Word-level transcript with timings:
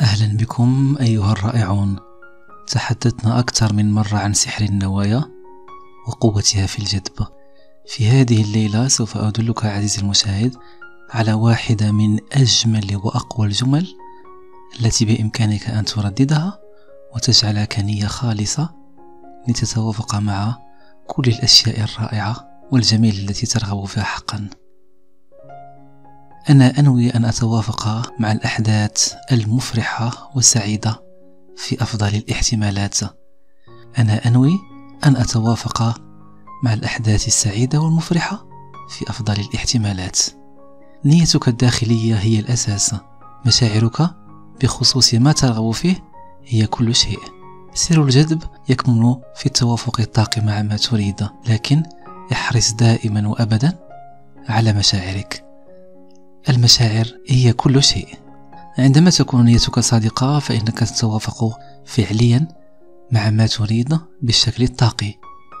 أهلا 0.00 0.36
بكم 0.36 0.96
أيها 1.00 1.32
الرائعون. 1.32 1.96
تحدثنا 2.66 3.38
أكثر 3.38 3.72
من 3.72 3.92
مرة 3.92 4.16
عن 4.16 4.34
سحر 4.34 4.64
النوايا 4.64 5.24
وقوتها 6.08 6.66
في 6.66 6.78
الجذب. 6.78 7.26
في 7.86 8.08
هذه 8.08 8.42
الليلة 8.42 8.88
سوف 8.88 9.16
أدلك 9.16 9.64
عزيزي 9.64 10.02
المشاهد 10.02 10.56
على 11.10 11.32
واحدة 11.32 11.92
من 11.92 12.18
أجمل 12.32 13.00
وأقوى 13.04 13.46
الجمل 13.46 13.86
التي 14.80 15.04
بإمكانك 15.04 15.68
أن 15.68 15.84
ترددها 15.84 16.58
وتجعلك 17.14 17.78
نية 17.78 18.06
خالصة 18.06 18.70
لتتوافق 19.48 20.14
مع 20.14 20.58
كل 21.06 21.22
الأشياء 21.28 21.80
الرائعة 21.80 22.48
والجميلة 22.72 23.18
التي 23.18 23.46
ترغب 23.46 23.84
فيها 23.84 24.04
حقا. 24.04 24.50
أنا 26.50 26.78
أنوي 26.78 27.10
أن 27.10 27.24
أتوافق 27.24 28.12
مع 28.20 28.32
الأحداث 28.32 29.14
المفرحة 29.32 30.30
والسعيدة 30.34 31.02
في 31.56 31.82
أفضل 31.82 32.14
الاحتمالات. 32.14 32.98
أنا 33.98 34.26
أنوي 34.26 34.58
أن 35.06 35.16
أتوافق 35.16 36.00
مع 36.64 36.72
الأحداث 36.72 37.26
السعيدة 37.26 37.80
والمفرحة 37.80 38.46
في 38.88 39.10
أفضل 39.10 39.40
الاحتمالات. 39.40 40.18
نيتك 41.04 41.48
الداخلية 41.48 42.14
هي 42.14 42.38
الأساس. 42.38 42.94
مشاعرك 43.46 44.10
بخصوص 44.62 45.14
ما 45.14 45.32
ترغب 45.32 45.70
فيه 45.70 46.04
هي 46.44 46.66
كل 46.66 46.94
شيء. 46.94 47.20
سر 47.74 48.02
الجذب 48.02 48.42
يكمن 48.68 49.14
في 49.36 49.46
التوافق 49.46 50.00
الطاقي 50.00 50.40
مع 50.40 50.62
ما 50.62 50.76
تريد 50.76 51.28
لكن 51.48 51.82
احرص 52.32 52.72
دائما 52.72 53.28
وأبدا 53.28 53.78
على 54.48 54.72
مشاعرك. 54.72 55.47
المشاعر 56.48 57.06
هي 57.28 57.52
كل 57.52 57.82
شيء. 57.82 58.08
عندما 58.78 59.10
تكون 59.10 59.44
نيتك 59.44 59.80
صادقة 59.80 60.38
فإنك 60.38 60.78
تتوافق 60.78 61.58
فعليا 61.86 62.48
مع 63.12 63.30
ما 63.30 63.46
تريد 63.46 63.98
بالشكل 64.22 64.62
الطاقي 64.62 65.14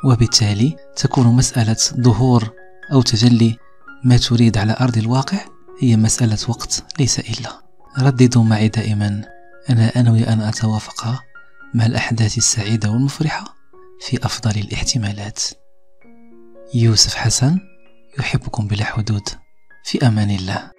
وبالتالي 0.04 0.76
تكون 0.96 1.26
مسألة 1.26 1.76
ظهور 2.00 2.50
أو 2.92 3.02
تجلي 3.02 3.56
ما 4.04 4.16
تريد 4.16 4.58
على 4.58 4.76
أرض 4.80 4.98
الواقع 4.98 5.38
هي 5.80 5.96
مسألة 5.96 6.38
وقت 6.48 6.84
ليس 6.98 7.18
إلا. 7.18 7.62
رددوا 7.98 8.44
معي 8.44 8.68
دائما. 8.68 9.24
أنا 9.70 10.00
أنوي 10.00 10.28
أن 10.28 10.40
أتوافق 10.40 11.22
مع 11.74 11.86
الأحداث 11.86 12.38
السعيدة 12.38 12.90
والمفرحة 12.90 13.44
في 14.00 14.26
أفضل 14.26 14.50
الاحتمالات. 14.50 15.42
يوسف 16.74 17.14
حسن 17.14 17.58
يحبكم 18.18 18.66
بلا 18.66 18.84
حدود. 18.84 19.28
في 19.84 20.06
أمان 20.06 20.30
الله. 20.30 20.77